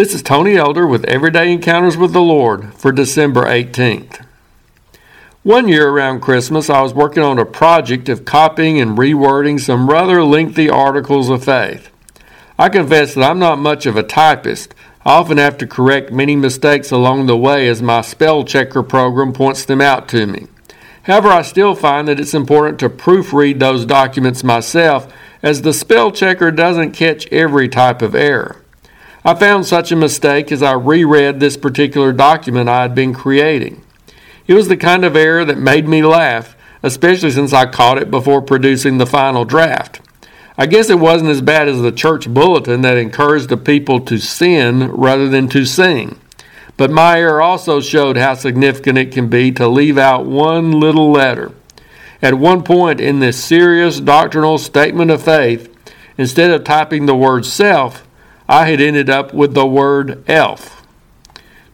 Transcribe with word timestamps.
This 0.00 0.14
is 0.14 0.22
Tony 0.22 0.56
Elder 0.56 0.86
with 0.86 1.04
Everyday 1.04 1.52
Encounters 1.52 1.98
with 1.98 2.14
the 2.14 2.22
Lord 2.22 2.72
for 2.72 2.90
December 2.90 3.44
18th. 3.44 4.24
One 5.42 5.68
year 5.68 5.90
around 5.90 6.22
Christmas, 6.22 6.70
I 6.70 6.80
was 6.80 6.94
working 6.94 7.22
on 7.22 7.38
a 7.38 7.44
project 7.44 8.08
of 8.08 8.24
copying 8.24 8.80
and 8.80 8.96
rewording 8.96 9.60
some 9.60 9.90
rather 9.90 10.24
lengthy 10.24 10.70
articles 10.70 11.28
of 11.28 11.44
faith. 11.44 11.90
I 12.58 12.70
confess 12.70 13.12
that 13.12 13.30
I'm 13.30 13.38
not 13.38 13.58
much 13.58 13.84
of 13.84 13.98
a 13.98 14.02
typist. 14.02 14.74
I 15.04 15.18
often 15.18 15.36
have 15.36 15.58
to 15.58 15.66
correct 15.66 16.10
many 16.10 16.34
mistakes 16.34 16.90
along 16.90 17.26
the 17.26 17.36
way 17.36 17.68
as 17.68 17.82
my 17.82 18.00
spell 18.00 18.42
checker 18.42 18.82
program 18.82 19.34
points 19.34 19.66
them 19.66 19.82
out 19.82 20.08
to 20.08 20.26
me. 20.26 20.46
However, 21.02 21.28
I 21.28 21.42
still 21.42 21.74
find 21.74 22.08
that 22.08 22.18
it's 22.18 22.32
important 22.32 22.78
to 22.78 22.88
proofread 22.88 23.58
those 23.58 23.84
documents 23.84 24.42
myself 24.42 25.12
as 25.42 25.60
the 25.60 25.74
spell 25.74 26.10
checker 26.10 26.50
doesn't 26.50 26.92
catch 26.92 27.30
every 27.30 27.68
type 27.68 28.00
of 28.00 28.14
error. 28.14 28.59
I 29.22 29.34
found 29.34 29.66
such 29.66 29.92
a 29.92 29.96
mistake 29.96 30.50
as 30.50 30.62
I 30.62 30.72
reread 30.72 31.40
this 31.40 31.58
particular 31.58 32.10
document 32.12 32.70
I 32.70 32.82
had 32.82 32.94
been 32.94 33.12
creating. 33.12 33.82
It 34.46 34.54
was 34.54 34.68
the 34.68 34.78
kind 34.78 35.04
of 35.04 35.14
error 35.14 35.44
that 35.44 35.58
made 35.58 35.86
me 35.86 36.02
laugh, 36.02 36.56
especially 36.82 37.30
since 37.30 37.52
I 37.52 37.66
caught 37.66 37.98
it 37.98 38.10
before 38.10 38.40
producing 38.40 38.96
the 38.96 39.06
final 39.06 39.44
draft. 39.44 40.00
I 40.56 40.66
guess 40.66 40.88
it 40.88 40.98
wasn't 40.98 41.30
as 41.30 41.42
bad 41.42 41.68
as 41.68 41.82
the 41.82 41.92
church 41.92 42.28
bulletin 42.32 42.80
that 42.80 42.96
encouraged 42.96 43.50
the 43.50 43.58
people 43.58 44.00
to 44.00 44.18
sin 44.18 44.90
rather 44.90 45.28
than 45.28 45.48
to 45.48 45.66
sing. 45.66 46.18
But 46.78 46.90
my 46.90 47.18
error 47.18 47.42
also 47.42 47.80
showed 47.80 48.16
how 48.16 48.34
significant 48.34 48.96
it 48.96 49.12
can 49.12 49.28
be 49.28 49.52
to 49.52 49.68
leave 49.68 49.98
out 49.98 50.24
one 50.24 50.72
little 50.72 51.12
letter. 51.12 51.52
At 52.22 52.34
one 52.34 52.62
point 52.62 53.00
in 53.00 53.20
this 53.20 53.42
serious 53.42 54.00
doctrinal 54.00 54.56
statement 54.56 55.10
of 55.10 55.22
faith, 55.22 55.68
instead 56.16 56.50
of 56.50 56.64
typing 56.64 57.04
the 57.04 57.14
word 57.14 57.44
self, 57.44 58.06
I 58.50 58.64
had 58.64 58.80
ended 58.80 59.08
up 59.08 59.32
with 59.32 59.54
the 59.54 59.64
word 59.64 60.28
elf. 60.28 60.84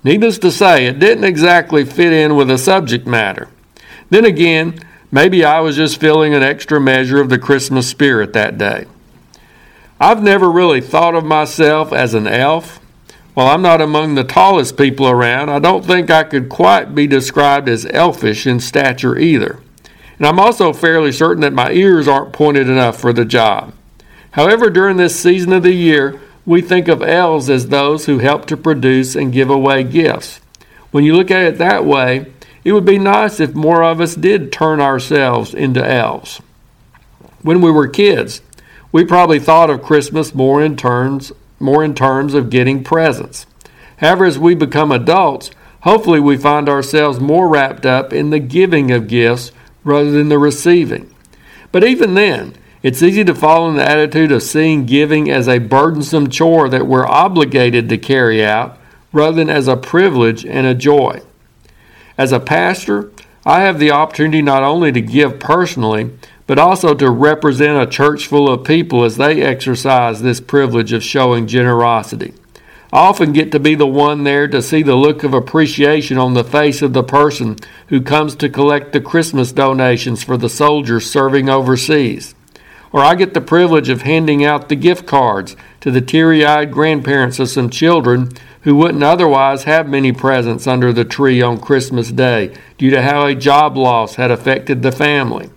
Needless 0.05 0.37
to 0.41 0.53
say, 0.53 0.85
it 0.85 0.99
didn't 0.99 1.25
exactly 1.25 1.87
fit 1.87 2.13
in 2.13 2.37
with 2.37 2.49
the 2.49 2.59
subject 2.59 3.07
matter. 3.07 3.49
Then 4.11 4.27
again, 4.27 4.81
maybe 5.11 5.43
I 5.43 5.61
was 5.61 5.77
just 5.77 5.99
feeling 5.99 6.35
an 6.35 6.43
extra 6.43 6.79
measure 6.79 7.19
of 7.19 7.31
the 7.31 7.39
Christmas 7.39 7.89
spirit 7.89 8.35
that 8.35 8.59
day. 8.59 8.85
I've 9.99 10.23
never 10.23 10.51
really 10.51 10.83
thought 10.83 11.15
of 11.15 11.25
myself 11.25 11.95
as 11.95 12.13
an 12.13 12.27
elf. 12.27 12.79
While 13.33 13.47
I'm 13.47 13.63
not 13.63 13.81
among 13.81 14.15
the 14.15 14.23
tallest 14.23 14.77
people 14.77 15.09
around, 15.09 15.49
I 15.49 15.59
don't 15.59 15.83
think 15.83 16.11
I 16.11 16.25
could 16.25 16.51
quite 16.51 16.95
be 16.95 17.07
described 17.07 17.71
as 17.71 17.87
elfish 17.87 18.47
in 18.47 18.61
stature 18.61 19.17
either. 19.17 19.61
And 20.19 20.27
I'm 20.27 20.39
also 20.39 20.75
fairly 20.75 21.13
certain 21.13 21.41
that 21.41 21.55
my 21.55 21.73
ears 21.73 22.07
aren't 22.07 22.35
pointed 22.35 22.69
enough 22.69 23.01
for 23.01 23.15
the 23.15 23.25
job. 23.25 23.73
However, 24.33 24.69
during 24.69 24.99
this 24.99 25.19
season 25.19 25.55
of 25.55 25.63
the 25.63 25.73
year, 25.73 26.21
we 26.47 26.63
think 26.63 26.87
of 26.89 27.03
elves 27.03 27.51
as 27.51 27.69
those 27.69 28.07
who 28.07 28.19
help 28.19 28.47
to 28.47 28.57
produce 28.57 29.17
and 29.17 29.33
give 29.33 29.51
away 29.51 29.83
gifts. 29.83 30.41
When 30.93 31.05
you 31.05 31.15
look 31.15 31.31
at 31.31 31.45
it 31.45 31.59
that 31.59 31.85
way, 31.85 32.33
it 32.65 32.73
would 32.73 32.85
be 32.85 32.99
nice 32.99 33.41
if 33.41 33.55
more 33.55 33.83
of 33.83 34.01
us 34.01 34.15
did 34.15 34.53
turn 34.53 34.81
ourselves 34.81 35.53
into 35.53 35.85
elves. 35.85 36.41
When 37.43 37.61
we 37.61 37.71
were 37.71 37.89
kids, 37.89 38.41
we 38.93 39.05
probably 39.05 39.39
thought 39.39 39.71
of 39.71 39.83
Christmas 39.83 40.35
more 40.35 40.63
in 40.63 40.77
terms 40.77 41.33
more 41.59 41.83
in 41.85 41.95
terms 41.95 42.35
of 42.35 42.51
getting 42.51 42.85
presents. 42.85 43.47
However, 43.99 44.27
as 44.27 44.39
we 44.39 44.55
become 44.55 44.93
adults, 44.93 45.51
hopefully 45.81 46.21
we 46.21 46.37
find 46.37 46.69
ourselves 46.69 47.19
more 47.19 47.49
wrapped 47.49 47.87
up 47.87 48.13
in 48.13 48.31
the 48.31 48.39
giving 48.39 48.91
of 48.91 49.09
gifts 49.09 49.53
rather 49.85 50.11
than 50.11 50.29
the 50.29 50.39
receiving. 50.39 51.15
But 51.73 51.85
even 51.85 52.15
then, 52.15 52.55
it's 52.87 53.03
easy 53.03 53.25
to 53.25 53.35
fall 53.35 53.69
in 53.69 53.75
the 53.75 53.91
attitude 53.91 54.31
of 54.31 54.45
seeing 54.45 54.87
giving 54.87 55.29
as 55.29 55.49
a 55.49 55.59
burdensome 55.59 56.31
chore 56.31 56.69
that 56.69 56.87
we're 56.87 57.05
obligated 57.05 57.89
to 57.89 57.99
carry 57.99 58.45
out 58.45 58.79
rather 59.13 59.35
than 59.35 59.51
as 59.51 59.67
a 59.67 59.77
privilege 59.77 60.47
and 60.47 60.69
a 60.69 60.73
joy. 60.73 61.21
As 62.17 62.31
a 62.31 62.39
pastor, 62.39 63.11
I 63.45 63.63
have 63.63 63.81
the 63.81 63.91
opportunity 63.91 64.41
not 64.41 64.63
only 64.63 64.93
to 64.93 65.01
give 65.01 65.41
personally, 65.41 66.13
but 66.47 66.61
also 66.61 66.95
to 66.95 67.11
represent 67.11 67.83
a 67.83 67.91
church 67.91 68.29
full 68.29 68.49
of 68.49 68.63
people 68.63 69.03
as 69.03 69.17
they 69.17 69.43
exercise 69.43 70.23
this 70.23 70.41
privilege 70.41 70.93
of 70.93 71.03
showing 71.03 71.49
generosity. 71.49 72.35
I 72.93 72.99
often 72.99 73.33
get 73.33 73.51
to 73.51 73.59
be 73.59 73.75
the 73.75 73.85
one 73.89 74.23
there 74.23 74.47
to 74.47 74.63
see 74.63 74.85
the 74.85 74.95
look 74.95 75.25
of 75.25 75.35
appreciation 75.35 76.19
on 76.19 76.35
the 76.35 76.45
face 76.45 76.83
of 76.83 76.93
the 76.93 77.03
person 77.03 77.57
who 77.89 78.01
comes 78.01 78.37
to 78.37 78.49
collect 78.49 78.93
the 78.93 79.01
Christmas 79.01 79.51
donations 79.51 80.23
for 80.23 80.37
the 80.37 80.49
soldiers 80.49 81.11
serving 81.11 81.49
overseas 81.49 82.36
or 82.97 83.05
I 83.05 83.15
get 83.15 83.35
the 83.35 83.43
privilege 83.43 83.91
of 83.91 84.03
handing 84.03 84.43
out 84.43 84.71
the 84.71 84.75
gift 84.75 85.07
cards 85.07 85.55
to 85.81 85.91
the 85.91 86.01
teary 86.01 86.47
eyed 86.47 86.73
grandparents 86.73 87.39
of 87.39 87.51
some 87.51 87.69
children 87.69 88.31
who 88.63 88.75
wouldn't 88.75 89.05
otherwise 89.05 89.65
have 89.65 89.87
many 89.87 90.13
presents 90.13 90.67
under 90.67 90.95
the 90.95 91.05
tree 91.05 91.43
on 91.43 91.61
Christmas 91.61 92.11
Day 92.11 92.57
due 92.79 92.89
to 92.89 93.03
how 93.03 93.27
a 93.27 93.35
job 93.35 93.77
loss 93.77 94.15
had 94.15 94.31
affected 94.31 94.81
the 94.81 94.93
family. 94.93 95.51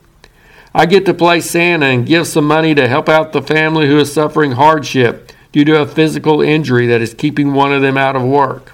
I 0.74 0.86
get 0.86 1.06
to 1.06 1.14
play 1.14 1.40
Santa 1.40 1.86
and 1.86 2.06
give 2.06 2.28
some 2.28 2.44
money 2.44 2.76
to 2.76 2.90
help 2.90 3.08
out 3.08 3.32
the 3.32 3.42
family 3.42 3.88
who 3.88 4.00
is 4.00 4.12
suffering 4.12 4.52
hardship 4.52 5.32
due 5.54 5.64
to 5.64 5.82
a 5.82 5.88
physical 5.88 6.42
injury 6.42 6.88
that 6.88 7.02
is 7.02 7.14
keeping 7.14 7.54
one 7.54 7.72
of 7.72 7.82
them 7.82 7.98
out 7.98 8.18
of 8.18 8.24
work. 8.24 8.74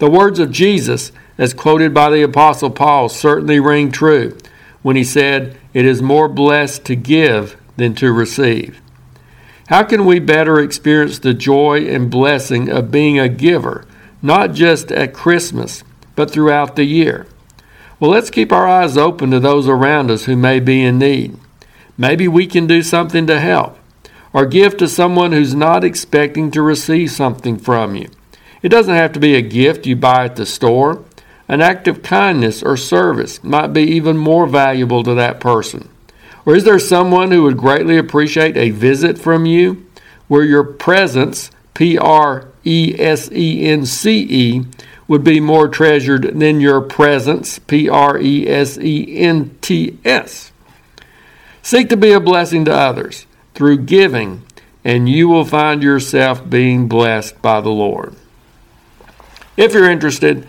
The 0.00 0.10
words 0.10 0.40
of 0.40 0.50
Jesus, 0.50 1.12
as 1.38 1.54
quoted 1.54 1.94
by 1.94 2.10
the 2.10 2.22
Apostle 2.22 2.70
Paul, 2.70 3.08
certainly 3.08 3.60
ring 3.60 3.92
true 3.92 4.36
when 4.82 4.96
he 4.96 5.04
said, 5.04 5.56
It 5.72 5.84
is 5.84 6.02
more 6.02 6.28
blessed 6.28 6.84
to 6.86 6.96
give 6.96 7.56
than 7.76 7.94
to 7.96 8.12
receive. 8.12 8.80
How 9.68 9.84
can 9.84 10.04
we 10.04 10.18
better 10.18 10.60
experience 10.60 11.18
the 11.18 11.34
joy 11.34 11.86
and 11.86 12.10
blessing 12.10 12.68
of 12.68 12.90
being 12.90 13.18
a 13.18 13.28
giver, 13.28 13.86
not 14.20 14.52
just 14.52 14.92
at 14.92 15.14
Christmas, 15.14 15.82
but 16.14 16.30
throughout 16.30 16.76
the 16.76 16.84
year? 16.84 17.26
Well, 17.98 18.10
let's 18.10 18.30
keep 18.30 18.52
our 18.52 18.66
eyes 18.66 18.96
open 18.96 19.30
to 19.30 19.40
those 19.40 19.68
around 19.68 20.10
us 20.10 20.24
who 20.24 20.36
may 20.36 20.58
be 20.60 20.82
in 20.82 20.98
need. 20.98 21.38
Maybe 21.96 22.26
we 22.26 22.46
can 22.46 22.66
do 22.66 22.82
something 22.82 23.26
to 23.28 23.38
help, 23.38 23.78
or 24.32 24.44
give 24.44 24.76
to 24.78 24.88
someone 24.88 25.32
who's 25.32 25.54
not 25.54 25.84
expecting 25.84 26.50
to 26.50 26.62
receive 26.62 27.12
something 27.12 27.56
from 27.56 27.94
you. 27.94 28.10
It 28.60 28.70
doesn't 28.70 28.94
have 28.94 29.12
to 29.12 29.20
be 29.20 29.36
a 29.36 29.42
gift 29.42 29.86
you 29.86 29.96
buy 29.96 30.24
at 30.24 30.36
the 30.36 30.46
store. 30.46 31.04
An 31.52 31.60
act 31.60 31.86
of 31.86 32.02
kindness 32.02 32.62
or 32.62 32.78
service 32.78 33.44
might 33.44 33.74
be 33.74 33.82
even 33.82 34.16
more 34.16 34.46
valuable 34.46 35.02
to 35.02 35.12
that 35.12 35.38
person. 35.38 35.90
Or 36.46 36.56
is 36.56 36.64
there 36.64 36.78
someone 36.78 37.30
who 37.30 37.42
would 37.42 37.58
greatly 37.58 37.98
appreciate 37.98 38.56
a 38.56 38.70
visit 38.70 39.18
from 39.18 39.44
you 39.44 39.84
where 40.28 40.44
your 40.44 40.64
presence, 40.64 41.50
P 41.74 41.98
R 41.98 42.48
E 42.64 42.94
S 42.98 43.30
E 43.30 43.66
N 43.66 43.84
C 43.84 44.26
E, 44.30 44.64
would 45.06 45.22
be 45.22 45.40
more 45.40 45.68
treasured 45.68 46.40
than 46.40 46.62
your 46.62 46.80
presents, 46.80 47.58
P 47.58 47.86
R 47.86 48.18
E 48.18 48.48
S 48.48 48.78
E 48.78 49.18
N 49.18 49.54
T 49.60 49.98
S? 50.06 50.52
Seek 51.60 51.90
to 51.90 51.98
be 51.98 52.12
a 52.12 52.18
blessing 52.18 52.64
to 52.64 52.72
others 52.72 53.26
through 53.52 53.84
giving, 53.84 54.42
and 54.84 55.06
you 55.06 55.28
will 55.28 55.44
find 55.44 55.82
yourself 55.82 56.48
being 56.48 56.88
blessed 56.88 57.42
by 57.42 57.60
the 57.60 57.68
Lord. 57.68 58.16
If 59.58 59.74
you're 59.74 59.90
interested, 59.90 60.48